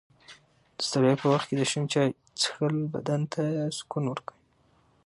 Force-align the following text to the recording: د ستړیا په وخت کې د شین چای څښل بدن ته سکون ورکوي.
د 0.75 0.79
ستړیا 0.87 1.13
په 1.21 1.27
وخت 1.33 1.45
کې 1.49 1.55
د 1.57 1.61
شین 1.71 1.83
چای 1.91 2.09
څښل 2.39 2.75
بدن 2.93 3.21
ته 3.33 3.41
سکون 3.77 4.03
ورکوي. 4.07 4.39